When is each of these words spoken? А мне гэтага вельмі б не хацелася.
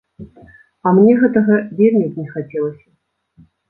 А 0.85 0.95
мне 1.01 1.13
гэтага 1.21 1.61
вельмі 1.79 2.05
б 2.17 2.25
не 2.25 2.29
хацелася. 2.35 2.87